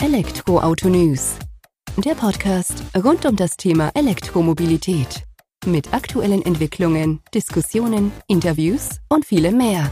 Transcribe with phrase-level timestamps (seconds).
[0.00, 1.34] Elektroauto News.
[1.96, 5.24] Der Podcast rund um das Thema Elektromobilität.
[5.66, 9.90] Mit aktuellen Entwicklungen, Diskussionen, Interviews und vielem mehr.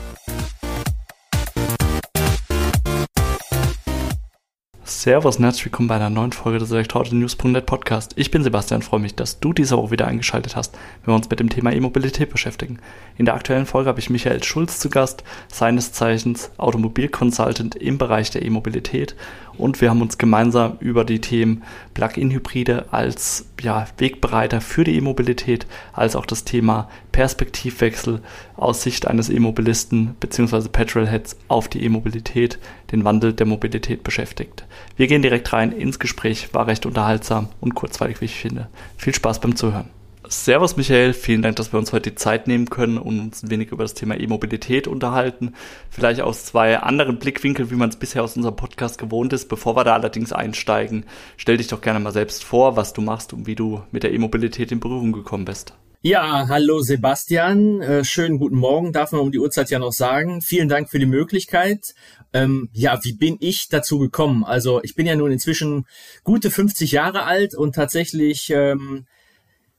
[5.07, 8.15] Servus und herzlich willkommen bei einer neuen Folge des Elektroauto-News.net Podcast.
[8.17, 11.31] Ich bin Sebastian, freue mich, dass du diese Woche wieder eingeschaltet hast, wenn wir uns
[11.31, 12.81] mit dem Thema E-Mobilität beschäftigen.
[13.17, 18.31] In der aktuellen Folge habe ich Michael Schulz zu Gast, seines Zeichens Automobilconsultant im Bereich
[18.31, 19.15] der E-Mobilität
[19.59, 21.63] und wir haben uns gemeinsam über die Themen
[21.95, 28.21] Plug-in-Hybride als ja, Wegbereiter für die E-Mobilität, als auch das Thema Perspektivwechsel
[28.57, 30.69] aus Sicht eines E-Mobilisten bzw.
[30.69, 32.59] Petrolheads auf die E-Mobilität,
[32.93, 34.65] den Wandel der Mobilität beschäftigt.
[34.97, 38.69] Wir gehen direkt rein ins Gespräch, war recht unterhaltsam und kurzweilig, wie ich finde.
[38.97, 39.96] Viel Spaß beim Zuhören.
[40.29, 43.51] Servus Michael, vielen Dank, dass wir uns heute die Zeit nehmen können und uns ein
[43.51, 45.55] wenig über das Thema E-Mobilität unterhalten.
[45.89, 49.49] Vielleicht aus zwei anderen Blickwinkeln, wie man es bisher aus unserem Podcast gewohnt ist.
[49.49, 51.05] Bevor wir da allerdings einsteigen,
[51.37, 54.13] stell dich doch gerne mal selbst vor, was du machst und wie du mit der
[54.13, 55.75] E-Mobilität in Berührung gekommen bist.
[56.03, 60.41] Ja, hallo Sebastian, äh, schönen guten Morgen, darf man um die Uhrzeit ja noch sagen.
[60.41, 61.95] Vielen Dank für die Möglichkeit.
[62.33, 64.45] Ähm, ja, wie bin ich dazu gekommen?
[64.45, 65.87] Also ich bin ja nun inzwischen
[66.23, 69.07] gute 50 Jahre alt und tatsächlich ähm,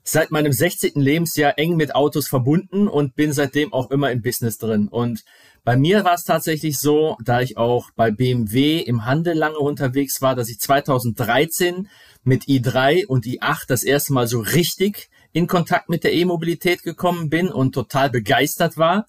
[0.10, 0.94] seit meinem 16.
[0.96, 4.88] Lebensjahr eng mit Autos verbunden und bin seitdem auch immer im Business drin.
[4.88, 5.26] Und
[5.66, 10.22] bei mir war es tatsächlich so, da ich auch bei BMW im Handel lange unterwegs
[10.22, 11.90] war, dass ich 2013
[12.24, 17.30] mit i3 und i8 das erste Mal so richtig in Kontakt mit der E-Mobilität gekommen
[17.30, 19.08] bin und total begeistert war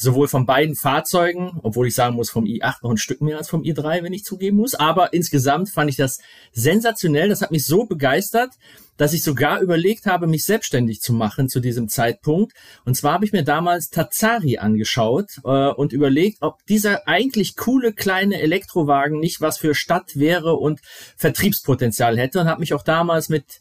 [0.00, 3.48] sowohl von beiden Fahrzeugen, obwohl ich sagen muss, vom i8 noch ein Stück mehr als
[3.48, 4.74] vom i3, wenn ich zugeben muss.
[4.74, 6.20] Aber insgesamt fand ich das
[6.52, 7.28] sensationell.
[7.28, 8.50] Das hat mich so begeistert,
[8.96, 12.52] dass ich sogar überlegt habe, mich selbstständig zu machen zu diesem Zeitpunkt.
[12.84, 17.92] Und zwar habe ich mir damals Tazari angeschaut äh, und überlegt, ob dieser eigentlich coole
[17.92, 20.80] kleine Elektrowagen nicht was für Stadt wäre und
[21.16, 23.60] Vertriebspotenzial hätte und habe mich auch damals mit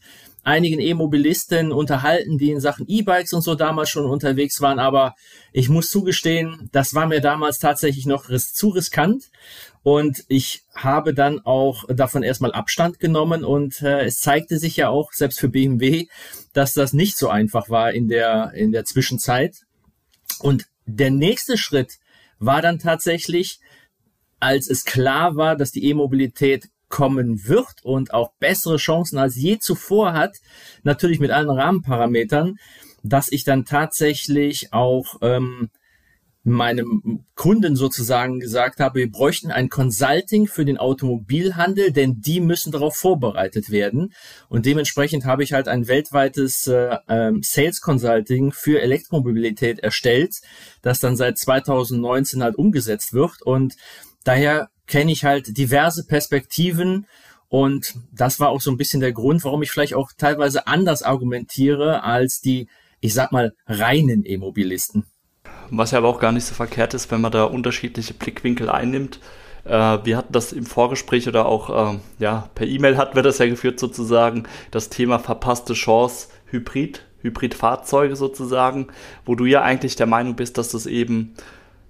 [0.50, 4.80] einigen E-Mobilisten unterhalten, die in Sachen E-Bikes und so damals schon unterwegs waren.
[4.80, 5.14] Aber
[5.54, 9.30] ich muss zugestehen, das war mir damals tatsächlich noch ris zu riskant.
[9.84, 14.90] Und ich habe dann auch davon erstmal Abstand genommen und äh, es zeigte sich ja
[14.90, 16.08] auch, selbst für BMW,
[16.52, 19.56] dass das nicht so einfach war in der, in der Zwischenzeit.
[20.40, 22.00] Und der nächste Schritt
[22.40, 23.60] war dann tatsächlich,
[24.40, 29.60] als es klar war, dass die E-Mobilität kommen wird und auch bessere Chancen als je
[29.60, 30.38] zuvor hat,
[30.84, 32.58] natürlich mit allen Rahmenparametern,
[33.04, 35.70] dass ich dann tatsächlich auch ähm,
[36.44, 42.72] meinem Kunden sozusagen gesagt habe, wir bräuchten ein Consulting für den Automobilhandel, denn die müssen
[42.72, 44.14] darauf vorbereitet werden.
[44.48, 50.36] Und dementsprechend habe ich halt ein weltweites äh, ähm, Sales Consulting für Elektromobilität erstellt,
[50.82, 53.42] das dann seit 2019 halt umgesetzt wird.
[53.42, 53.76] Und
[54.24, 57.06] daher kenne ich halt diverse Perspektiven
[57.48, 61.02] und das war auch so ein bisschen der Grund, warum ich vielleicht auch teilweise anders
[61.02, 62.68] argumentiere als die,
[63.00, 65.06] ich sag mal, reinen E-Mobilisten.
[65.72, 69.20] Was ja aber auch gar nicht so verkehrt ist, wenn man da unterschiedliche Blickwinkel einnimmt.
[69.66, 73.40] Äh, wir hatten das im Vorgespräch oder auch äh, ja, per E-Mail hatten wir das
[73.40, 78.88] ja geführt sozusagen, das Thema verpasste Chance Hybrid, Hybridfahrzeuge sozusagen,
[79.26, 81.36] wo du ja eigentlich der Meinung bist, dass das eben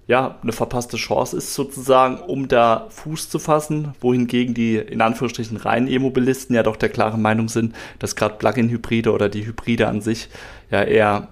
[0.10, 5.56] ja, eine verpasste Chance ist sozusagen, um da Fuß zu fassen, wohingegen die in Anführungsstrichen
[5.56, 10.02] reinen E-Mobilisten ja doch der klaren Meinung sind, dass gerade Plug-in-Hybride oder die Hybride an
[10.02, 10.30] sich
[10.72, 11.28] ja eher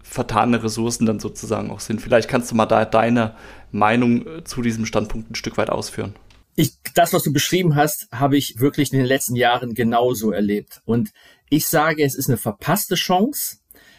[0.00, 2.00] vertane Ressourcen dann sozusagen auch sind.
[2.00, 3.34] Vielleicht kannst du mal da deine
[3.72, 6.14] Meinung äh, zu diesem Standpunkt ein Stück weit ausführen.
[6.54, 10.82] Ich, das, was du beschrieben hast, habe ich wirklich in den letzten Jahren genauso erlebt.
[10.84, 11.10] Und
[11.48, 13.56] ich sage, es ist eine verpasste Chance,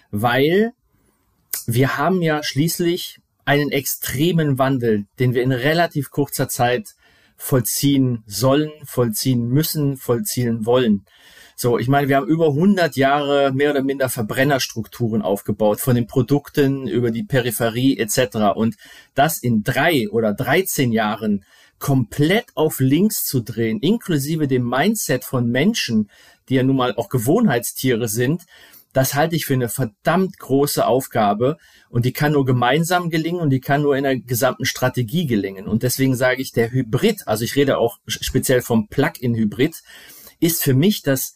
[0.10, 0.72] weil
[1.66, 6.96] wir haben ja schließlich einen extremen Wandel, den wir in relativ kurzer Zeit
[7.38, 11.06] vollziehen sollen, vollziehen müssen, vollziehen wollen.
[11.56, 16.08] So, ich meine, wir haben über 100 Jahre mehr oder minder Verbrennerstrukturen aufgebaut, von den
[16.08, 18.56] Produkten über die Peripherie etc.
[18.56, 18.78] Und
[19.14, 21.44] das in drei oder 13 Jahren
[21.78, 26.10] komplett auf links zu drehen, inklusive dem Mindset von Menschen,
[26.48, 28.44] die ja nun mal auch Gewohnheitstiere sind,
[28.94, 31.58] das halte ich für eine verdammt große Aufgabe
[31.90, 35.68] und die kann nur gemeinsam gelingen und die kann nur in der gesamten Strategie gelingen.
[35.68, 39.82] Und deswegen sage ich, der Hybrid, also ich rede auch speziell vom Plug-in-Hybrid,
[40.40, 41.36] ist für mich das,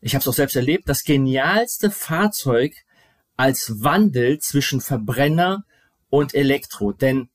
[0.00, 2.72] ich habe es auch selbst erlebt, das genialste Fahrzeug
[3.36, 5.64] als Wandel zwischen Verbrenner
[6.08, 6.92] und Elektro.
[6.92, 7.28] Denn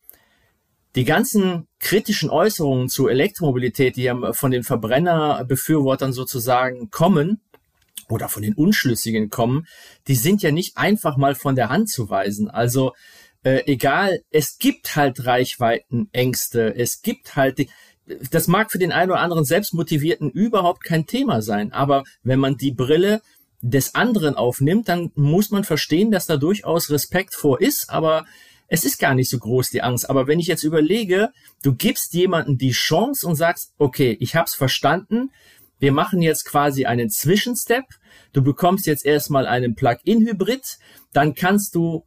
[0.96, 7.42] die ganzen kritischen Äußerungen zu Elektromobilität, die ja von den Verbrennerbefürwortern sozusagen kommen,
[8.10, 9.68] oder von den Unschlüssigen kommen,
[10.08, 12.50] die sind ja nicht einfach mal von der Hand zu weisen.
[12.50, 12.94] Also
[13.44, 17.70] äh, egal, es gibt halt Reichweitenängste, es gibt halt die,
[18.32, 22.58] das mag für den einen oder anderen Selbstmotivierten überhaupt kein Thema sein, aber wenn man
[22.58, 23.22] die Brille
[23.62, 28.26] des anderen aufnimmt, dann muss man verstehen, dass da durchaus Respekt vor ist, aber
[28.68, 30.10] es ist gar nicht so groß die Angst.
[30.10, 31.30] Aber wenn ich jetzt überlege,
[31.64, 35.32] du gibst jemanden die Chance und sagst, okay, ich hab's verstanden,
[35.80, 37.86] wir machen jetzt quasi einen Zwischenstep,
[38.34, 40.78] du bekommst jetzt erstmal einen Plug-in-Hybrid,
[41.14, 42.06] dann kannst du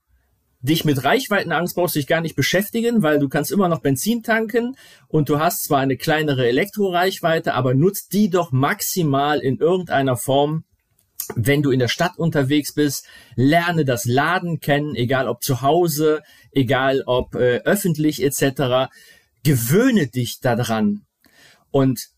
[0.61, 4.23] dich mit Reichweitenangst brauchst du dich gar nicht beschäftigen, weil du kannst immer noch Benzin
[4.23, 4.77] tanken
[5.07, 10.65] und du hast zwar eine kleinere Elektroreichweite, aber nutzt die doch maximal in irgendeiner Form
[11.35, 16.23] wenn du in der Stadt unterwegs bist, lerne das Laden kennen, egal ob zu Hause,
[16.53, 18.91] egal ob äh, öffentlich etc.
[19.45, 21.03] Gewöhne dich daran.
[21.71, 22.09] Und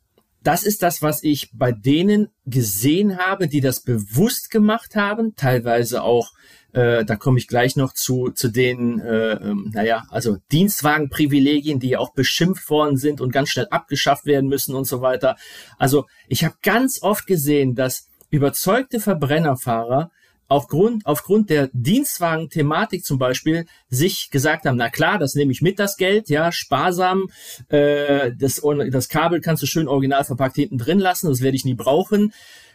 [0.42, 6.02] das ist das, was ich bei denen gesehen habe, die das bewusst gemacht haben, teilweise
[6.02, 6.32] auch,
[6.72, 11.96] äh, da komme ich gleich noch zu, zu den, äh, ähm, naja, also Dienstwagenprivilegien, die
[11.96, 15.36] auch beschimpft worden sind und ganz schnell abgeschafft werden müssen und so weiter.
[15.78, 20.10] Also ich habe ganz oft gesehen, dass überzeugte Verbrennerfahrer
[20.50, 25.78] aufgrund, aufgrund der Dienstwagen-Thematik zum Beispiel sich gesagt haben, na klar, das nehme ich mit,
[25.78, 27.30] das Geld, ja, sparsam,
[27.68, 28.60] äh, das,
[28.90, 32.32] das Kabel kannst du schön original verpackt hinten drin lassen, das werde ich nie brauchen.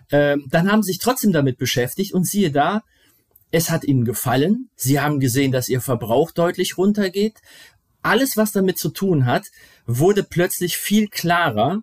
[0.10, 2.81] Äh, dann haben sie sich trotzdem damit beschäftigt und siehe da,
[3.51, 7.42] es hat ihnen gefallen, sie haben gesehen, dass ihr Verbrauch deutlich runtergeht.
[8.01, 9.48] Alles, was damit zu tun hat,
[9.86, 11.81] wurde plötzlich viel klarer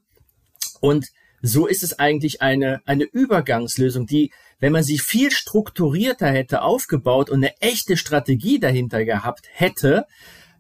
[0.81, 1.09] und
[1.43, 4.31] so ist es eigentlich eine, eine Übergangslösung, die,
[4.63, 10.07] wenn man sie viel strukturierter hätte aufgebaut und eine echte Strategie dahinter gehabt hätte,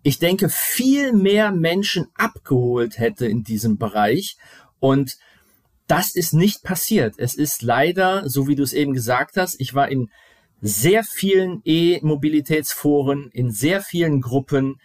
[0.03, 4.37] ich denke, viel mehr Menschen abgeholt hätte in diesem Bereich.
[4.81, 5.19] Und
[5.87, 7.15] das ist nicht passiert.
[7.19, 10.11] Es ist leider, so wie du es eben gesagt hast, ich war in
[10.61, 14.81] sehr vielen E-Mobilitätsforen, in sehr vielen Gruppen,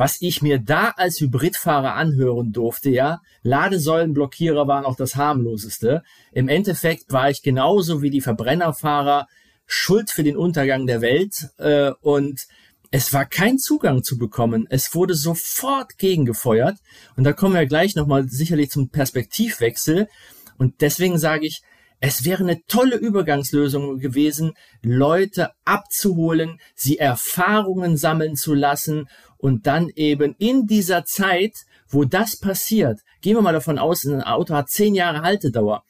[0.00, 6.02] was ich mir da als Hybridfahrer anhören durfte, ja, Ladesäulenblockierer waren auch das harmloseste.
[6.32, 9.26] Im Endeffekt war ich genauso wie die Verbrennerfahrer
[9.66, 12.46] schuld für den Untergang der Welt äh, und
[12.90, 14.66] es war kein Zugang zu bekommen.
[14.70, 16.78] Es wurde sofort gegengefeuert
[17.16, 20.08] und da kommen wir gleich nochmal sicherlich zum Perspektivwechsel
[20.56, 21.60] und deswegen sage ich,
[22.02, 29.06] es wäre eine tolle Übergangslösung gewesen, Leute abzuholen, sie Erfahrungen sammeln zu lassen
[29.40, 31.54] und dann eben in dieser Zeit,
[31.88, 35.82] wo das passiert, gehen wir mal davon aus, ein Auto hat zehn Jahre Haltedauer,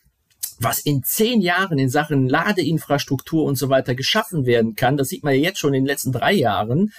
[0.59, 5.25] was in zehn Jahren in Sachen Ladeinfrastruktur und so weiter geschaffen werden kann, das sieht
[5.25, 6.93] man ja jetzt schon in den letzten drei Jahren,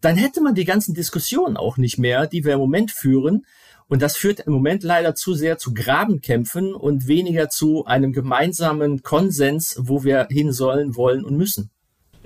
[0.00, 3.46] dann hätte man die ganzen Diskussionen auch nicht mehr, die wir im Moment führen.
[3.88, 9.02] Und das führt im Moment leider zu sehr zu Grabenkämpfen und weniger zu einem gemeinsamen
[9.02, 11.70] Konsens, wo wir hin sollen, wollen und müssen.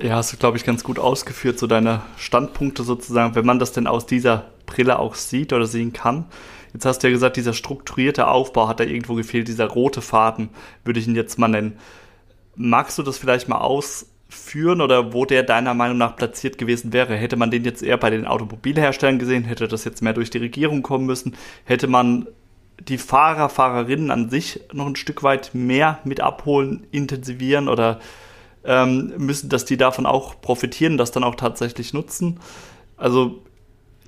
[0.03, 3.73] Ja, hast du, glaube ich, ganz gut ausgeführt, so deine Standpunkte sozusagen, wenn man das
[3.73, 6.25] denn aus dieser Brille auch sieht oder sehen kann.
[6.73, 10.49] Jetzt hast du ja gesagt, dieser strukturierte Aufbau hat da irgendwo gefehlt, dieser rote Faden,
[10.85, 11.77] würde ich ihn jetzt mal nennen.
[12.57, 17.15] Magst du das vielleicht mal ausführen oder wo der deiner Meinung nach platziert gewesen wäre?
[17.15, 19.45] Hätte man den jetzt eher bei den Automobilherstellern gesehen?
[19.45, 21.37] Hätte das jetzt mehr durch die Regierung kommen müssen?
[21.65, 22.27] Hätte man
[22.79, 28.01] die Fahrer, Fahrerinnen an sich noch ein Stück weit mehr mit abholen, intensivieren oder
[28.65, 32.41] ähm, müssen, dass die davon auch profitieren, das dann auch tatsächlich nutzen.
[32.97, 33.43] Also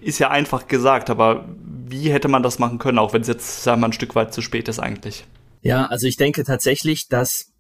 [0.01, 3.63] ist ja einfach gesagt, aber wie hätte man das machen können, auch wenn es jetzt,
[3.63, 5.25] sagen wir ein Stück weit zu spät ist eigentlich?
[5.63, 7.53] Ja, also ich denke tatsächlich, dass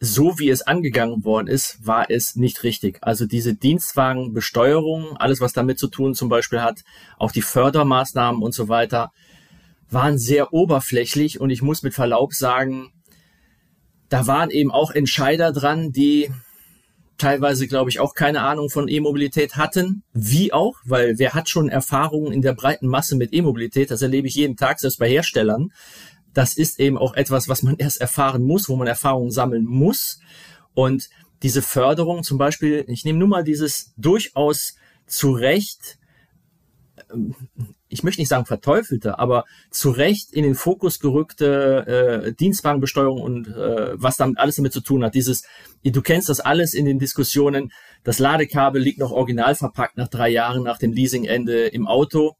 [0.00, 2.98] so wie es angegangen worden ist, war es nicht richtig.
[3.00, 6.80] Also diese Dienstwagenbesteuerung, alles was damit zu tun zum Beispiel hat,
[7.18, 9.12] auch die Fördermaßnahmen und so weiter,
[9.90, 12.92] waren sehr oberflächlich und ich muss mit Verlaub sagen,
[14.14, 16.30] da waren eben auch Entscheider dran, die
[17.18, 20.04] teilweise, glaube ich, auch keine Ahnung von E-Mobilität hatten.
[20.12, 23.90] Wie auch, weil wer hat schon Erfahrungen in der breiten Masse mit E-Mobilität?
[23.90, 25.72] Das erlebe ich jeden Tag, selbst bei Herstellern.
[26.32, 30.20] Das ist eben auch etwas, was man erst erfahren muss, wo man Erfahrungen sammeln muss.
[30.74, 31.10] Und
[31.42, 34.76] diese Förderung zum Beispiel, ich nehme nur mal dieses durchaus
[35.08, 35.98] zu Recht
[37.12, 37.34] ähm,
[37.94, 43.46] ich möchte nicht sagen verteufelte, aber zu Recht in den Fokus gerückte äh, Dienstwagenbesteuerung und
[43.46, 45.14] äh, was damit alles damit zu tun hat.
[45.14, 45.44] Dieses,
[45.84, 47.70] du kennst das alles in den Diskussionen,
[48.02, 52.32] das Ladekabel liegt noch original verpackt nach drei Jahren nach dem Leasingende im Auto.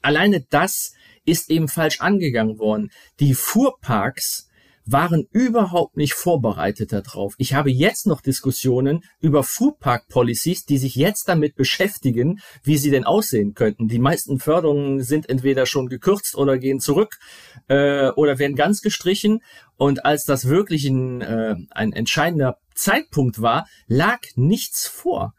[0.00, 0.92] Alleine das
[1.24, 2.92] ist eben falsch angegangen worden.
[3.18, 4.45] Die Fuhrparks
[4.86, 7.34] waren überhaupt nicht vorbereitet darauf.
[7.38, 12.90] Ich habe jetzt noch Diskussionen über Foodpark Policies, die sich jetzt damit beschäftigen, wie sie
[12.90, 13.88] denn aussehen könnten.
[13.88, 17.18] Die meisten Förderungen sind entweder schon gekürzt oder gehen zurück
[17.68, 19.40] äh, oder werden ganz gestrichen.
[19.76, 25.34] Und als das wirklich ein, äh, ein entscheidender Zeitpunkt war, lag nichts vor.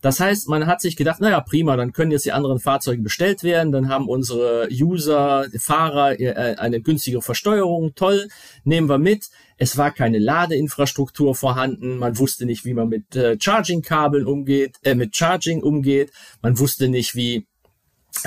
[0.00, 3.42] Das heißt, man hat sich gedacht, naja, prima, dann können jetzt die anderen Fahrzeuge bestellt
[3.42, 8.28] werden, dann haben unsere User, Fahrer äh, eine günstigere Versteuerung, toll,
[8.64, 9.28] nehmen wir mit.
[9.58, 14.94] Es war keine Ladeinfrastruktur vorhanden, man wusste nicht, wie man mit äh, Charging-Kabeln umgeht, äh,
[14.94, 17.46] mit Charging umgeht, man wusste nicht, wie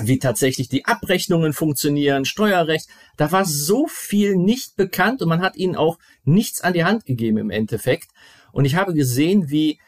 [0.01, 2.88] wie tatsächlich die Abrechnungen funktionieren, Steuerrecht.
[3.18, 7.06] Da war so viel nicht bekannt und man hat ihnen auch nichts an die Hand
[7.06, 8.08] gegeben im Endeffekt.
[8.53, 9.80] Und ich habe gesehen, wie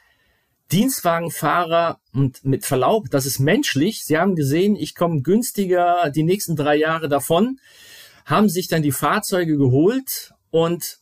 [0.72, 4.03] Dienstwagenfahrer und mit Verlaub, das ist menschlich.
[4.03, 7.60] Sie haben gesehen, ich komme günstiger die nächsten drei Jahre davon,
[8.25, 11.00] haben sich dann die Fahrzeuge geholt und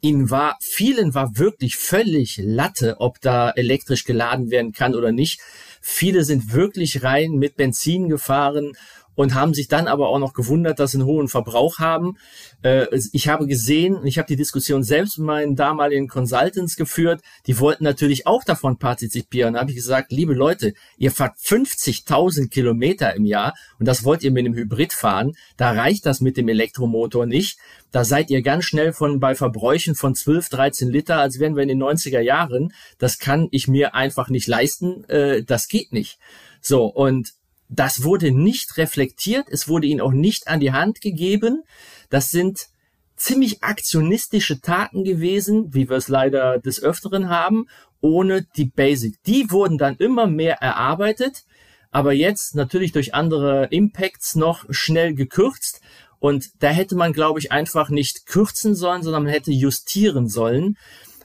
[0.00, 5.40] ihnen war, vielen war wirklich völlig Latte, ob da elektrisch geladen werden kann oder nicht.
[5.80, 8.72] Viele sind wirklich rein mit Benzin gefahren
[9.16, 12.16] und haben sich dann aber auch noch gewundert, dass sie einen hohen Verbrauch haben.
[12.62, 17.58] Äh, ich habe gesehen, ich habe die Diskussion selbst mit meinen damaligen Consultants geführt, die
[17.58, 19.54] wollten natürlich auch davon partizipieren.
[19.54, 24.22] Da habe ich gesagt, liebe Leute, ihr fahrt 50.000 Kilometer im Jahr und das wollt
[24.22, 25.32] ihr mit einem Hybrid fahren.
[25.56, 27.58] Da reicht das mit dem Elektromotor nicht.
[27.90, 31.62] Da seid ihr ganz schnell von bei Verbräuchen von 12, 13 Liter, als wären wir
[31.62, 32.72] in den 90er Jahren.
[32.98, 35.04] Das kann ich mir einfach nicht leisten.
[35.04, 36.18] Äh, das geht nicht.
[36.60, 37.32] So, und
[37.68, 41.64] das wurde nicht reflektiert, es wurde ihnen auch nicht an die Hand gegeben.
[42.10, 42.68] Das sind
[43.16, 47.66] ziemlich aktionistische Taten gewesen, wie wir es leider des Öfteren haben,
[48.00, 49.22] ohne die Basic.
[49.24, 51.44] Die wurden dann immer mehr erarbeitet,
[51.90, 55.80] aber jetzt natürlich durch andere Impacts noch schnell gekürzt.
[56.18, 60.76] Und da hätte man, glaube ich, einfach nicht kürzen sollen, sondern man hätte justieren sollen.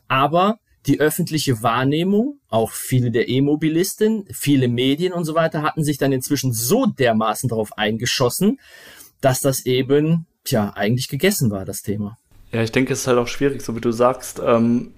[0.07, 5.97] Aber die öffentliche Wahrnehmung, auch viele der E-Mobilisten, viele Medien und so weiter hatten sich
[5.97, 8.59] dann inzwischen so dermaßen darauf eingeschossen,
[9.21, 12.17] dass das eben, tja, eigentlich gegessen war, das Thema.
[12.51, 14.41] Ja, ich denke, es ist halt auch schwierig, so wie du sagst.
[14.43, 14.91] Ähm,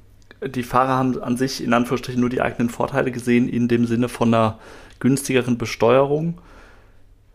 [0.45, 4.09] die Fahrer haben an sich in Anführungsstrichen nur die eigenen Vorteile gesehen, in dem Sinne
[4.09, 4.59] von einer
[4.99, 6.41] günstigeren Besteuerung.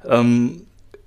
[0.05, 0.63] Ähm,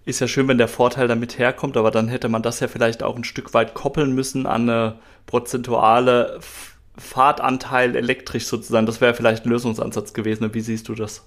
[0.05, 3.03] ist ja schön, wenn der Vorteil damit herkommt, aber dann hätte man das ja vielleicht
[3.03, 4.95] auch ein Stück weit koppeln müssen an eine
[5.25, 6.39] prozentuale
[6.97, 8.85] Fahrtanteil elektrisch sozusagen.
[8.85, 10.53] Das wäre vielleicht ein Lösungsansatz gewesen.
[10.53, 11.25] Wie siehst du das?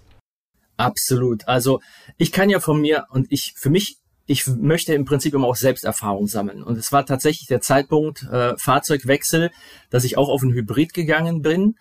[0.76, 1.47] Absolut.
[1.47, 1.80] Also
[2.18, 5.56] ich kann ja von mir und ich für mich ich möchte im Prinzip immer auch
[5.56, 6.62] Selbsterfahrung sammeln.
[6.62, 9.50] Und es war tatsächlich der Zeitpunkt äh, Fahrzeugwechsel,
[9.90, 11.76] dass ich auch auf ein Hybrid gegangen bin,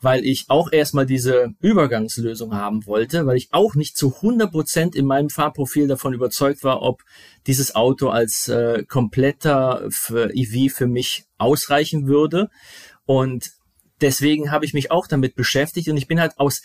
[0.00, 4.94] weil ich auch erstmal diese Übergangslösung haben wollte, weil ich auch nicht zu 100 Prozent
[4.94, 7.02] in meinem Fahrprofil davon überzeugt war, ob
[7.46, 12.50] dieses Auto als äh, kompletter für EV für mich ausreichen würde.
[13.06, 13.52] Und
[14.00, 16.62] deswegen habe ich mich auch damit beschäftigt und ich bin halt aus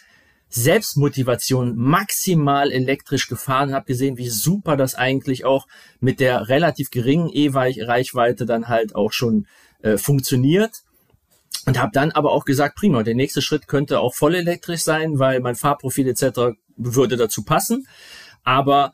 [0.50, 5.66] Selbstmotivation maximal elektrisch gefahren, und habe gesehen, wie super das eigentlich auch
[6.02, 9.48] mit der relativ geringen E-Reichweite dann halt auch schon
[9.82, 10.84] äh, funktioniert.
[11.66, 15.20] Und habe dann aber auch gesagt, prima, der nächste Schritt könnte auch voll elektrisch sein,
[15.20, 16.58] weil mein Fahrprofil etc.
[16.76, 17.88] würde dazu passen.
[18.44, 18.94] Aber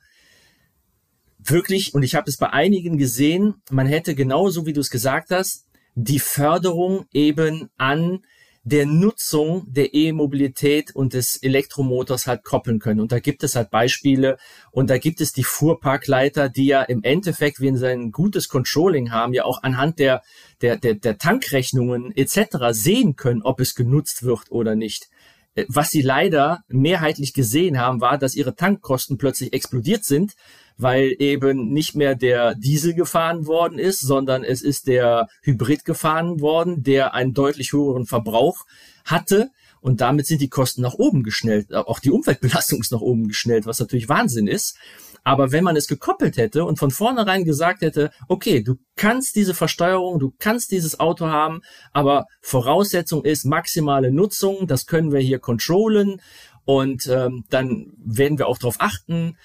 [1.40, 5.32] wirklich, und ich habe es bei einigen gesehen, man hätte genauso, wie du es gesagt
[5.32, 5.66] hast,
[6.00, 8.20] die Förderung eben an
[8.64, 13.00] der Nutzung der E-Mobilität und des Elektromotors halt koppeln können.
[13.00, 14.38] Und da gibt es halt Beispiele
[14.72, 19.12] und da gibt es die Fuhrparkleiter, die ja im Endeffekt, wenn sie ein gutes Controlling
[19.12, 20.22] haben, ja auch anhand der,
[20.62, 22.58] der, der, der Tankrechnungen etc.
[22.72, 25.10] sehen können, ob es genutzt wird oder nicht.
[25.56, 30.36] Äh, was sie leider mehrheitlich gesehen haben, war, dass ihre Tankkosten plötzlich explodiert sind,
[30.78, 36.40] weil eben nicht mehr der Diesel gefahren worden ist, sondern es ist der Hybrid gefahren
[36.40, 38.66] worden, der einen deutlich höheren Verbrauch
[39.06, 39.50] hatte.
[39.80, 41.74] Und damit sind die Kosten nach oben geschnellt.
[41.74, 44.78] Auch die Umweltbelastung ist nach oben geschnellt, was natürlich Wahnsinn ist.
[45.24, 49.54] Aber wenn man es gekoppelt hätte und von vornherein gesagt hätte, okay, du kannst diese
[49.54, 55.40] Versteuerung, du kannst dieses Auto haben, aber Voraussetzung ist maximale Nutzung, das können wir hier
[55.40, 56.22] controllen
[56.64, 59.36] und ähm, dann werden wir auch darauf achten,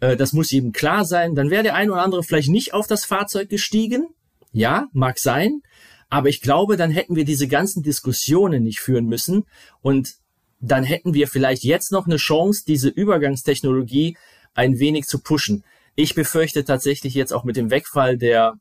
[0.00, 1.34] äh, das muss jedem klar sein.
[1.34, 4.08] Dann wäre der ein oder andere vielleicht nicht auf das Fahrzeug gestiegen.
[4.52, 5.62] Ja, mag sein.
[6.08, 9.44] Aber ich glaube, dann hätten wir diese ganzen Diskussionen nicht führen müssen
[9.80, 10.16] und
[10.60, 14.16] dann hätten wir vielleicht jetzt noch eine Chance, diese Übergangstechnologie
[14.52, 15.64] ein wenig zu pushen.
[15.94, 18.54] Ich befürchte tatsächlich jetzt auch mit dem Wegfall der,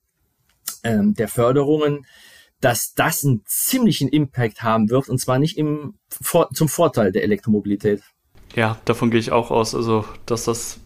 [0.84, 2.06] ähm, der Förderungen,
[2.62, 7.24] dass das einen ziemlichen Impact haben wird und zwar nicht im, vor, zum Vorteil der
[7.24, 8.02] Elektromobilität.
[8.56, 9.76] Ja, davon gehe ich auch aus.
[9.76, 10.80] Also, dass das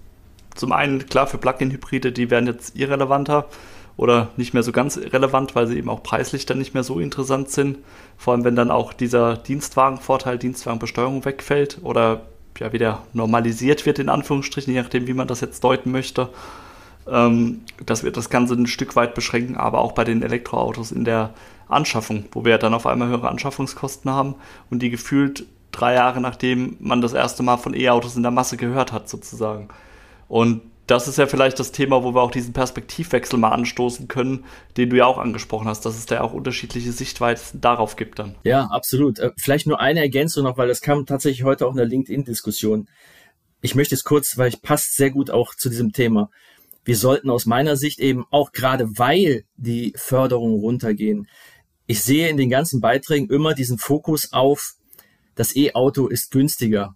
[0.55, 3.47] zum einen, klar, für Plug-in-Hybride, die werden jetzt irrelevanter
[3.95, 6.99] oder nicht mehr so ganz relevant, weil sie eben auch preislich dann nicht mehr so
[6.99, 7.77] interessant sind.
[8.17, 12.21] Vor allem, wenn dann auch dieser Dienstwagenvorteil, Dienstwagenbesteuerung wegfällt oder
[12.59, 16.29] ja wieder normalisiert wird, in Anführungsstrichen, je nachdem, wie man das jetzt deuten möchte.
[17.07, 21.05] Ähm, das wird das Ganze ein Stück weit beschränken, aber auch bei den Elektroautos in
[21.05, 21.33] der
[21.67, 24.35] Anschaffung, wo wir dann auf einmal höhere Anschaffungskosten haben
[24.69, 28.57] und die gefühlt drei Jahre nachdem man das erste Mal von E-Autos in der Masse
[28.57, 29.69] gehört hat, sozusagen.
[30.27, 34.43] Und das ist ja vielleicht das Thema, wo wir auch diesen Perspektivwechsel mal anstoßen können,
[34.75, 38.35] den du ja auch angesprochen hast, dass es da auch unterschiedliche Sichtweisen darauf gibt dann.
[38.43, 39.19] Ja, absolut.
[39.19, 42.89] Äh, vielleicht nur eine Ergänzung noch, weil das kam tatsächlich heute auch in der LinkedIn-Diskussion.
[43.61, 46.29] Ich möchte es kurz, weil ich passt sehr gut auch zu diesem Thema.
[46.83, 51.29] Wir sollten aus meiner Sicht eben auch gerade weil die Förderungen runtergehen,
[51.85, 54.73] ich sehe in den ganzen Beiträgen immer diesen Fokus auf,
[55.35, 56.95] das E-Auto ist günstiger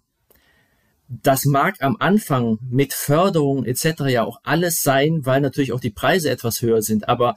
[1.08, 4.02] das mag am Anfang mit Förderung etc.
[4.08, 7.08] ja auch alles sein, weil natürlich auch die Preise etwas höher sind.
[7.08, 7.34] Aber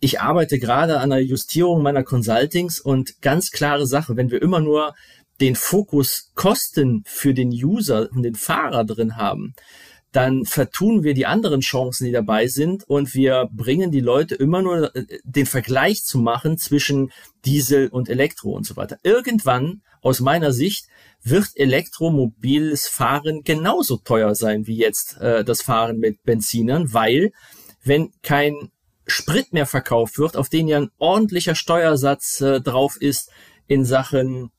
[0.00, 4.60] ich arbeite gerade an der Justierung meiner Consultings und ganz klare Sache, wenn wir immer
[4.60, 4.94] nur
[5.40, 9.54] den Fokus Kosten für den User und den Fahrer drin haben,
[10.12, 14.62] dann vertun wir die anderen Chancen, die dabei sind und wir bringen die Leute immer
[14.62, 17.10] nur äh, den Vergleich zu machen zwischen
[17.44, 18.96] Diesel und Elektro und so weiter.
[19.02, 20.86] Irgendwann, aus meiner Sicht,
[21.28, 27.32] wird elektromobiles Fahren genauso teuer sein wie jetzt äh, das Fahren mit Benzinern, weil
[27.82, 28.70] wenn kein
[29.06, 33.30] Sprit mehr verkauft wird, auf den ja ein ordentlicher Steuersatz äh, drauf ist
[33.66, 34.50] in Sachen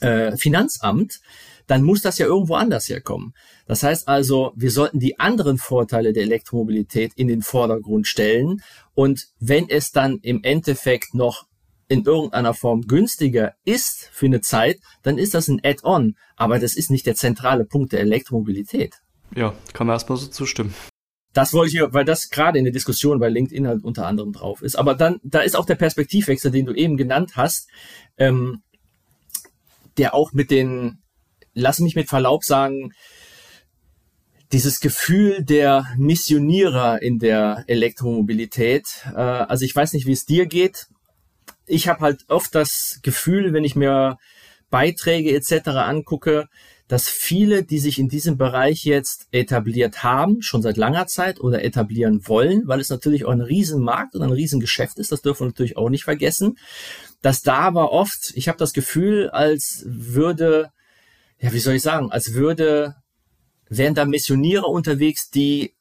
[0.00, 1.20] äh, Finanzamt,
[1.66, 3.34] dann muss das ja irgendwo anders herkommen.
[3.66, 8.62] Das heißt also, wir sollten die anderen Vorteile der Elektromobilität in den Vordergrund stellen.
[8.94, 11.47] Und wenn es dann im Endeffekt noch
[11.88, 16.16] in irgendeiner Form günstiger ist für eine Zeit, dann ist das ein Add-on.
[16.36, 18.96] Aber das ist nicht der zentrale Punkt der Elektromobilität.
[19.34, 20.74] Ja, kann man erstmal so zustimmen.
[21.32, 24.32] Das wollte ich hier, weil das gerade in der Diskussion bei LinkedIn halt unter anderem
[24.32, 24.76] drauf ist.
[24.76, 27.68] Aber dann, da ist auch der Perspektivwechsel, den du eben genannt hast,
[28.16, 28.62] ähm,
[29.96, 30.98] der auch mit den,
[31.54, 32.92] lass mich mit Verlaub sagen,
[34.52, 38.86] dieses Gefühl der Missionierer in der Elektromobilität.
[39.14, 40.86] Äh, also ich weiß nicht, wie es dir geht
[41.68, 44.18] ich habe halt oft das Gefühl, wenn ich mir
[44.70, 45.68] Beiträge etc.
[45.68, 46.48] angucke,
[46.88, 51.62] dass viele, die sich in diesem Bereich jetzt etabliert haben, schon seit langer Zeit oder
[51.62, 55.46] etablieren wollen, weil es natürlich auch ein Riesenmarkt und ein Riesengeschäft ist, das dürfen wir
[55.48, 56.56] natürlich auch nicht vergessen,
[57.20, 60.70] dass da aber oft, ich habe das Gefühl, als würde,
[61.38, 62.96] ja, wie soll ich sagen, als würde,
[63.68, 65.74] wären da Missionierer unterwegs, die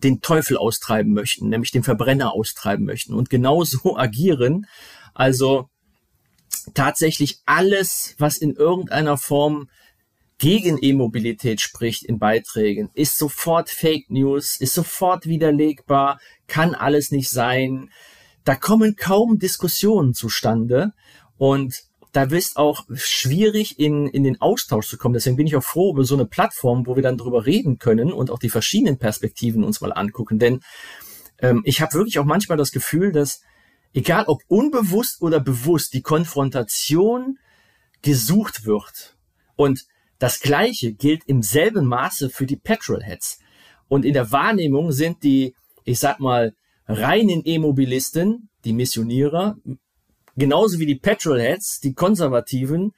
[0.00, 4.66] den Teufel austreiben möchten, nämlich den Verbrenner austreiben möchten und genau so agieren.
[5.14, 5.68] Also
[6.74, 9.68] tatsächlich alles, was in irgendeiner Form
[10.38, 17.30] gegen E-Mobilität spricht in Beiträgen, ist sofort Fake News, ist sofort widerlegbar, kann alles nicht
[17.30, 17.90] sein.
[18.44, 20.92] Da kommen kaum Diskussionen zustande
[21.36, 25.14] und da ist auch schwierig, in, in den Austausch zu kommen.
[25.14, 28.12] Deswegen bin ich auch froh über so eine Plattform, wo wir dann drüber reden können
[28.12, 30.38] und auch die verschiedenen Perspektiven uns mal angucken.
[30.38, 30.60] Denn
[31.40, 33.40] ähm, ich habe wirklich auch manchmal das Gefühl, dass
[33.92, 37.38] egal ob unbewusst oder bewusst die Konfrontation
[38.02, 39.16] gesucht wird.
[39.56, 39.82] Und
[40.20, 43.40] das Gleiche gilt im selben Maße für die Petrolheads.
[43.88, 46.52] Und in der Wahrnehmung sind die, ich sag mal,
[46.86, 49.56] reinen E-Mobilisten, die Missionierer,
[50.36, 52.92] genauso wie die Petrolheads, die Konservativen,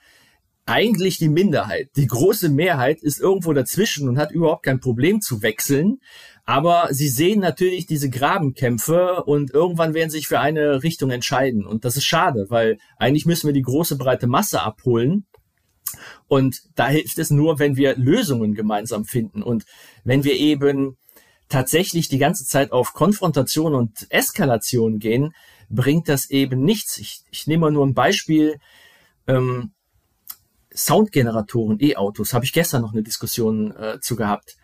[0.67, 1.91] eigentlich die Minderheit.
[1.97, 6.01] Die große Mehrheit ist irgendwo dazwischen und hat überhaupt kein Problem zu wechseln.
[6.45, 11.65] Aber sie sehen natürlich diese Grabenkämpfe und irgendwann werden sich für eine Richtung entscheiden.
[11.65, 15.27] Und das ist schade, weil eigentlich müssen wir die große breite Masse abholen.
[16.27, 19.43] Und da hilft es nur, wenn wir Lösungen gemeinsam finden.
[19.43, 19.65] Und
[20.05, 20.97] wenn wir eben
[21.49, 25.33] tatsächlich die ganze Zeit auf Konfrontation und Eskalation gehen,
[25.69, 26.99] bringt das eben nichts.
[26.99, 28.59] Ich, ich nehme mal nur ein Beispiel.
[29.27, 29.73] Ähm,
[30.75, 34.57] Soundgeneratoren, E-Autos, habe ich gestern noch eine Diskussion äh, zu gehabt.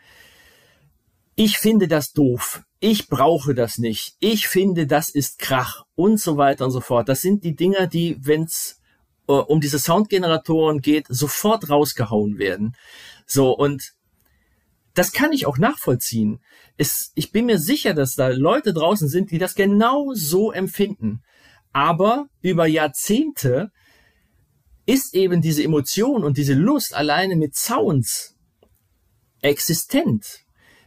[1.35, 2.63] Ich finde das doof.
[2.81, 4.17] Ich brauche das nicht.
[4.21, 7.09] Ich finde, das ist Krach und so weiter und so fort.
[7.09, 8.81] Das sind die Dinger, die, wenn es
[9.29, 12.77] äh, um diese Soundgeneratoren geht, sofort rausgehauen werden.
[13.27, 13.95] So, und
[14.95, 16.41] das kann ich auch nachvollziehen.
[16.77, 21.23] Es, ich bin mir sicher, dass da Leute draußen sind, die das genau so empfinden.
[21.73, 23.71] Aber über Jahrzehnte
[24.85, 28.37] ist eben diese Emotion und diese Lust alleine mit Sounds
[29.41, 30.41] existent.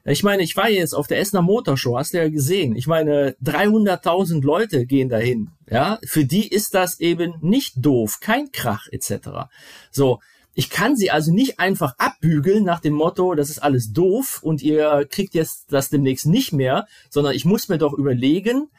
[0.08, 2.76] Ich meine, ich war jetzt auf der Essener Motorshow, hast du ja gesehen.
[2.76, 5.50] Ich meine, 300.000 Leute gehen dahin.
[5.68, 9.50] Ja, für die ist das eben nicht doof, kein Krach etc.
[9.90, 10.20] So,
[10.56, 14.64] ich kann sie also nicht einfach abbügeln nach dem Motto, das ist alles doof und
[14.64, 18.70] ihr kriegt jetzt das demnächst nicht mehr, sondern ich muss mir doch überlegen,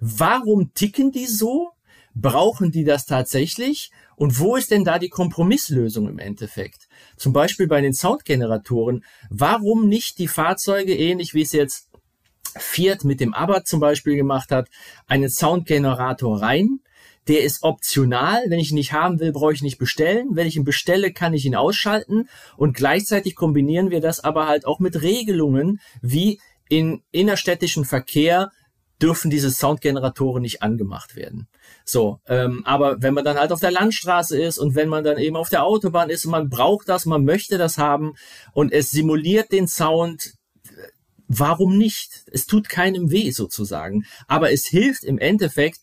[0.00, 1.70] warum ticken die so?
[2.12, 3.92] Brauchen die das tatsächlich?
[4.16, 6.88] Und wo ist denn da die Kompromisslösung im Endeffekt?
[7.16, 9.04] Zum Beispiel bei den Soundgeneratoren.
[9.30, 11.88] Warum nicht die Fahrzeuge, ähnlich wie es jetzt
[12.58, 14.68] Fiat mit dem Abarth zum Beispiel gemacht hat,
[15.06, 16.80] einen Soundgenerator rein,
[17.28, 18.44] der ist optional.
[18.48, 20.30] Wenn ich ihn nicht haben will, brauche ich nicht bestellen.
[20.32, 22.28] Wenn ich ihn bestelle, kann ich ihn ausschalten.
[22.56, 28.50] Und gleichzeitig kombinieren wir das aber halt auch mit Regelungen, wie in innerstädtischen Verkehr
[29.02, 31.48] dürfen diese Soundgeneratoren nicht angemacht werden.
[31.84, 35.18] So, ähm, aber wenn man dann halt auf der Landstraße ist und wenn man dann
[35.18, 38.14] eben auf der Autobahn ist und man braucht das, man möchte das haben
[38.52, 40.34] und es simuliert den Sound,
[41.28, 42.24] warum nicht?
[42.30, 45.80] Es tut keinem weh sozusagen, aber es hilft im Endeffekt,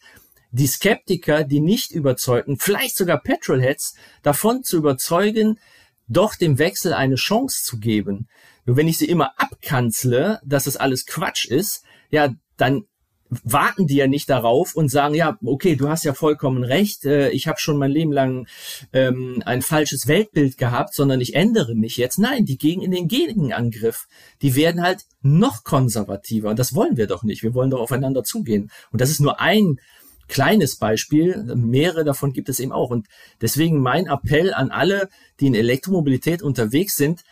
[0.57, 5.59] die Skeptiker, die nicht überzeugten, vielleicht sogar Petrolheads davon zu überzeugen,
[6.07, 8.27] doch dem Wechsel eine Chance zu geben.
[8.65, 12.85] Nur wenn ich sie immer abkanzle, dass es alles Quatsch ist, ja, dann
[13.29, 17.29] warten die ja nicht darauf und sagen, ja, okay, du hast ja vollkommen recht, äh,
[17.29, 18.47] ich habe schon mein Leben lang
[18.93, 22.19] ähm, ein falsches Weltbild gehabt, sondern ich ändere mich jetzt.
[22.19, 24.07] Nein, die gehen in den Gegenangriff.
[24.41, 26.49] Die werden halt noch konservativer.
[26.49, 27.43] Und das wollen wir doch nicht.
[27.43, 28.71] Wir wollen doch aufeinander zugehen.
[28.91, 29.79] Und das ist nur ein
[30.27, 31.43] kleines Beispiel.
[31.55, 32.89] Mehrere davon gibt es eben auch.
[32.89, 33.07] Und
[33.41, 35.09] deswegen mein Appell an alle,
[35.39, 37.23] die in Elektromobilität unterwegs sind,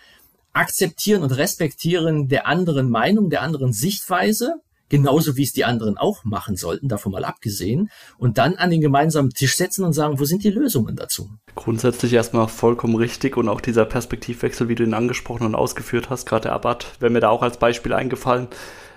[0.53, 6.23] akzeptieren und respektieren der anderen Meinung, der anderen Sichtweise genauso wie es die anderen auch
[6.23, 10.25] machen sollten, davon mal abgesehen, und dann an den gemeinsamen Tisch setzen und sagen, wo
[10.25, 11.29] sind die Lösungen dazu?
[11.55, 16.27] Grundsätzlich erstmal vollkommen richtig und auch dieser Perspektivwechsel, wie du ihn angesprochen und ausgeführt hast,
[16.27, 18.47] gerade der Abad, wäre mir da auch als Beispiel eingefallen,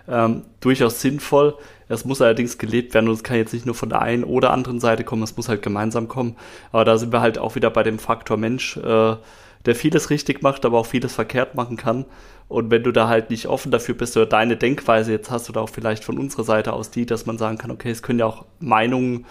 [0.09, 1.55] ähm, durchaus sinnvoll.
[1.89, 4.51] Es muss allerdings gelebt werden und es kann jetzt nicht nur von der einen oder
[4.53, 6.37] anderen Seite kommen, es muss halt gemeinsam kommen.
[6.73, 9.17] Aber da sind wir halt auch wieder bei dem Faktor Mensch, äh,
[9.65, 12.05] der vieles richtig macht, aber auch vieles verkehrt machen kann.
[12.49, 15.61] Und wenn du da halt nicht offen dafür bist oder deine Denkweise jetzt hast oder
[15.61, 18.27] auch vielleicht von unserer Seite aus die, dass man sagen kann, okay, es können ja
[18.27, 19.27] auch Meinungen,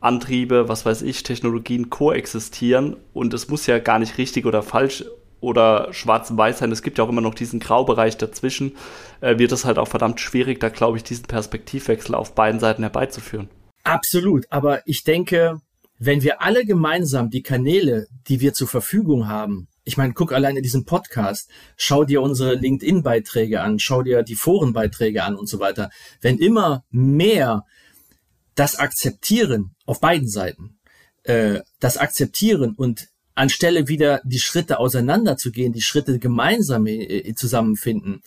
[0.00, 5.04] Antriebe, was weiß ich, Technologien koexistieren und es muss ja gar nicht richtig oder falsch
[5.40, 6.72] oder schwarz und weiß sein.
[6.72, 8.76] Es gibt ja auch immer noch diesen Graubereich dazwischen.
[9.20, 12.82] Äh, wird es halt auch verdammt schwierig, da glaube ich, diesen Perspektivwechsel auf beiden Seiten
[12.82, 13.48] herbeizuführen.
[13.84, 14.46] Absolut.
[14.50, 15.60] Aber ich denke,
[15.98, 20.62] wenn wir alle gemeinsam die Kanäle, die wir zur Verfügung haben, ich meine, guck alleine
[20.62, 25.90] diesen Podcast, schau dir unsere LinkedIn-Beiträge an, schau dir die Forenbeiträge an und so weiter.
[26.20, 27.64] Wenn immer mehr
[28.56, 30.80] das akzeptieren auf beiden Seiten,
[31.22, 38.22] äh, das akzeptieren und anstelle wieder die Schritte auseinanderzugehen, die Schritte gemeinsam äh, zusammenfinden,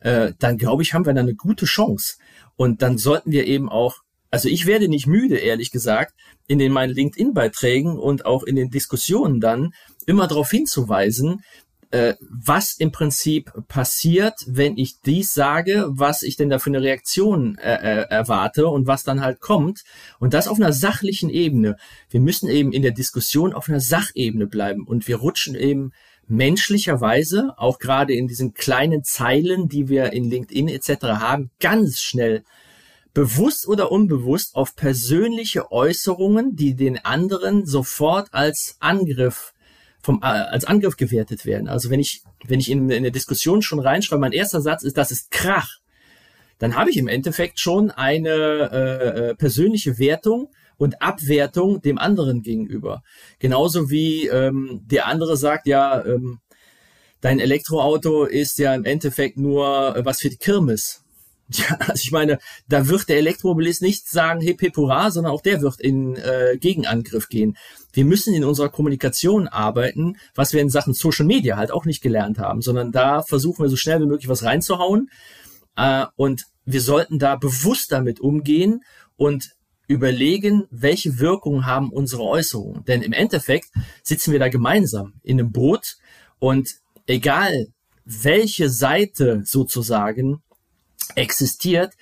[0.00, 2.16] äh, dann glaube ich, haben wir da eine gute Chance.
[2.56, 6.14] Und dann sollten wir eben auch, also ich werde nicht müde, ehrlich gesagt,
[6.46, 9.72] in den meinen LinkedIn-Beiträgen und auch in den Diskussionen dann
[10.06, 11.42] immer darauf hinzuweisen,
[11.90, 16.82] äh, was im Prinzip passiert, wenn ich dies sage, was ich denn da für eine
[16.82, 19.84] Reaktion äh, äh, erwarte und was dann halt kommt.
[20.18, 21.76] Und das auf einer sachlichen Ebene.
[22.10, 25.92] Wir müssen eben in der Diskussion auf einer Sachebene bleiben und wir rutschen eben
[26.26, 31.04] menschlicherweise, auch gerade in diesen kleinen Zeilen, die wir in LinkedIn etc.
[31.04, 32.44] haben, ganz schnell
[33.14, 39.54] bewusst oder unbewusst auf persönliche Äußerungen, die den anderen sofort als Angriff
[40.02, 41.68] vom, äh, als Angriff gewertet werden.
[41.68, 44.96] Also wenn ich, wenn ich in, in eine Diskussion schon reinschreibe, mein erster Satz ist,
[44.96, 45.68] das ist Krach,
[46.58, 52.42] dann habe ich im Endeffekt schon eine äh, äh, persönliche Wertung und Abwertung dem anderen
[52.42, 53.02] gegenüber.
[53.38, 56.40] Genauso wie ähm, der andere sagt, ja, ähm,
[57.20, 61.04] dein Elektroauto ist ja im Endeffekt nur äh, was für die Kirmes.
[61.50, 65.40] Ja, also ich meine, da wird der Elektromobilist nicht sagen hip hip hurra, sondern auch
[65.40, 67.56] der wird in äh, Gegenangriff gehen.
[67.92, 72.02] Wir müssen in unserer Kommunikation arbeiten, was wir in Sachen Social Media halt auch nicht
[72.02, 75.08] gelernt haben, sondern da versuchen wir so schnell wie möglich was reinzuhauen.
[75.76, 78.82] Äh, und wir sollten da bewusst damit umgehen
[79.16, 79.52] und
[79.86, 82.84] überlegen, welche Wirkung haben unsere Äußerungen.
[82.84, 83.70] Denn im Endeffekt
[84.02, 85.96] sitzen wir da gemeinsam in einem Boot
[86.38, 86.68] und
[87.06, 87.68] egal
[88.04, 90.42] welche Seite sozusagen
[91.14, 91.94] existiert,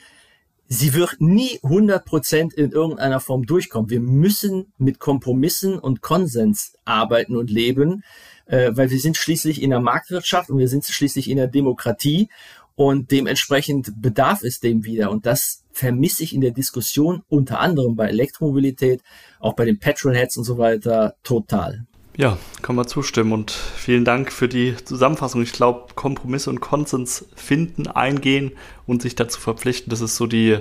[0.68, 3.90] sie wird nie 100% in irgendeiner Form durchkommen.
[3.90, 8.02] Wir müssen mit Kompromissen und Konsens arbeiten und leben,
[8.46, 12.28] äh, weil wir sind schließlich in der Marktwirtschaft und wir sind schließlich in der Demokratie
[12.74, 15.10] und dementsprechend bedarf es dem wieder.
[15.10, 19.02] Und das vermisse ich in der Diskussion, unter anderem bei Elektromobilität,
[19.40, 21.86] auch bei den Petrolheads und so weiter, total.
[22.16, 25.42] Ja, kann man zustimmen und vielen Dank für die Zusammenfassung.
[25.42, 28.52] Ich glaube, Kompromisse und Konsens finden, eingehen
[28.86, 30.58] und sich dazu verpflichten, das ist so die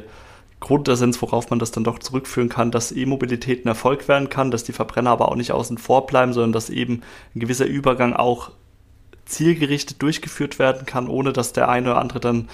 [0.59, 4.65] Grundessenz, worauf man das dann doch zurückführen kann, dass E-Mobilität ein Erfolg werden kann, dass
[4.65, 8.51] die Verbrenner aber auch nicht außen vor bleiben, sondern dass eben ein gewisser Übergang auch
[9.25, 12.49] zielgerichtet durchgeführt werden kann, ohne dass der eine oder andere dann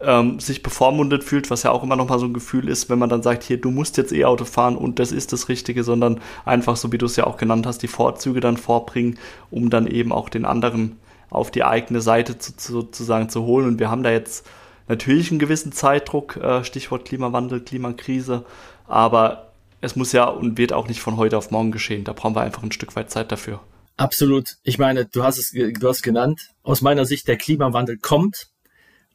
[0.00, 2.98] ähm, sich bevormundet fühlt, was ja auch immer noch mal so ein Gefühl ist, wenn
[2.98, 6.20] man dann sagt, hier, du musst jetzt E-Auto fahren und das ist das Richtige, sondern
[6.44, 9.18] einfach, so wie du es ja auch genannt hast, die Vorzüge dann vorbringen,
[9.50, 13.66] um dann eben auch den anderen auf die eigene Seite zu, zu, sozusagen zu holen.
[13.66, 14.46] Und wir haben da jetzt
[14.88, 18.44] natürlich einen gewissen Zeitdruck, äh, Stichwort Klimawandel, Klimakrise,
[18.88, 22.04] aber es muss ja und wird auch nicht von heute auf morgen geschehen.
[22.04, 23.60] Da brauchen wir einfach ein Stück weit Zeit dafür.
[23.96, 24.56] Absolut.
[24.62, 26.50] Ich meine, du hast es, du hast genannt.
[26.62, 28.48] Aus meiner Sicht, der Klimawandel kommt.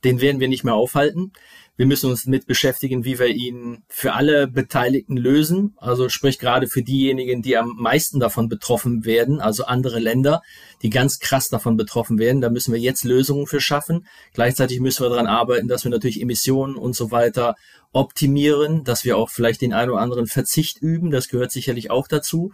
[0.04, 1.32] Den werden wir nicht mehr aufhalten.
[1.78, 5.74] Wir müssen uns mit beschäftigen, wie wir ihn für alle Beteiligten lösen.
[5.78, 10.42] Also sprich gerade für diejenigen, die am meisten davon betroffen werden, also andere Länder,
[10.82, 12.40] die ganz krass davon betroffen werden.
[12.40, 14.08] Da müssen wir jetzt Lösungen für schaffen.
[14.34, 17.56] Gleichzeitig müssen wir daran arbeiten, dass wir natürlich Emissionen und so weiter
[17.92, 21.12] optimieren, dass wir auch vielleicht den einen oder anderen Verzicht üben.
[21.12, 22.54] Das gehört sicherlich auch dazu.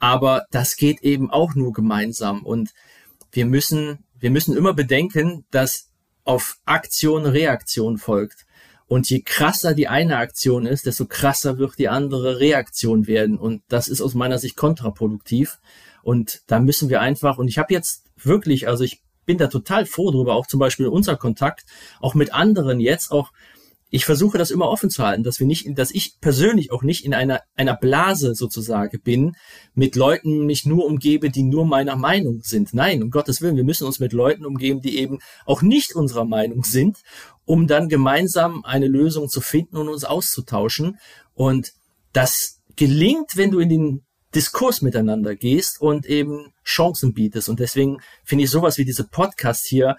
[0.00, 2.44] Aber das geht eben auch nur gemeinsam.
[2.44, 2.70] Und
[3.30, 5.87] wir müssen, wir müssen immer bedenken, dass
[6.28, 8.44] auf Aktion Reaktion folgt.
[8.86, 13.38] Und je krasser die eine Aktion ist, desto krasser wird die andere Reaktion werden.
[13.38, 15.58] Und das ist aus meiner Sicht kontraproduktiv.
[16.02, 19.86] Und da müssen wir einfach, und ich habe jetzt wirklich, also ich bin da total
[19.86, 21.64] froh drüber, auch zum Beispiel unser Kontakt,
[21.98, 23.32] auch mit anderen jetzt, auch
[23.90, 27.04] ich versuche das immer offen zu halten, dass wir nicht, dass ich persönlich auch nicht
[27.04, 29.34] in einer, einer Blase sozusagen bin,
[29.74, 32.74] mit Leuten mich nur umgebe, die nur meiner Meinung sind.
[32.74, 36.26] Nein, um Gottes Willen, wir müssen uns mit Leuten umgeben, die eben auch nicht unserer
[36.26, 36.98] Meinung sind,
[37.44, 40.98] um dann gemeinsam eine Lösung zu finden und uns auszutauschen.
[41.32, 41.72] Und
[42.12, 47.48] das gelingt, wenn du in den Diskurs miteinander gehst und eben Chancen bietest.
[47.48, 49.96] Und deswegen finde ich sowas wie diese Podcast hier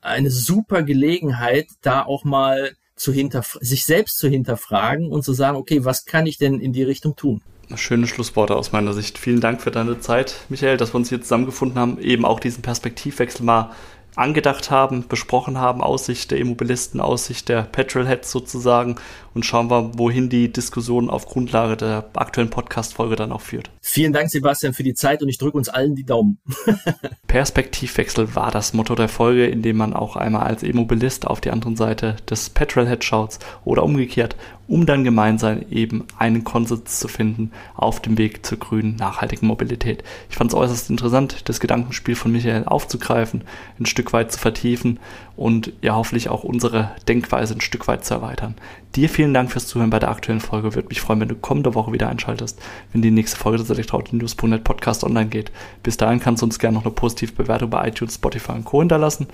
[0.00, 5.56] eine super Gelegenheit, da auch mal zu hinterf sich selbst zu hinterfragen und zu sagen,
[5.56, 7.42] okay, was kann ich denn in die Richtung tun?
[7.76, 9.18] Schöne Schlussworte aus meiner Sicht.
[9.18, 12.62] Vielen Dank für deine Zeit, Michael, dass wir uns hier zusammengefunden haben, eben auch diesen
[12.62, 13.72] Perspektivwechsel mal
[14.16, 18.96] angedacht haben, besprochen haben, aus Sicht der Immobilisten, aus Sicht der Petrolheads sozusagen
[19.34, 23.70] und schauen wir, wohin die Diskussion auf Grundlage der aktuellen Podcast-Folge dann auch führt.
[23.80, 26.38] Vielen Dank, Sebastian, für die Zeit und ich drücke uns allen die Daumen.
[27.26, 31.76] Perspektivwechsel war das Motto der Folge, indem man auch einmal als Immobilist auf die andere
[31.76, 38.00] Seite des Petrolhead schaut oder umgekehrt, um dann gemeinsam eben einen Konsens zu finden auf
[38.00, 40.02] dem Weg zur grünen, nachhaltigen Mobilität.
[40.30, 43.44] Ich fand es äußerst interessant, das Gedankenspiel von Michael aufzugreifen,
[43.78, 44.98] ein Stück weit zu vertiefen
[45.36, 48.54] und ja hoffentlich auch unsere Denkweise ein Stück weit zu erweitern.
[48.94, 50.74] Dir vielen Dank fürs Zuhören bei der aktuellen Folge.
[50.74, 52.60] Würde mich freuen, wenn du kommende Woche wieder einschaltest,
[52.92, 55.50] wenn die nächste Folge des Elektroauto-News.net Podcast online geht.
[55.82, 58.80] Bis dahin kannst du uns gerne noch eine positive Bewertung bei iTunes, Spotify und Co.
[58.80, 59.26] hinterlassen.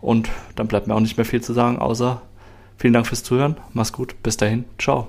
[0.00, 2.22] Und dann bleibt mir auch nicht mehr viel zu sagen, außer
[2.76, 3.56] vielen Dank fürs Zuhören.
[3.72, 4.14] Mach's gut.
[4.22, 4.64] Bis dahin.
[4.78, 5.08] Ciao.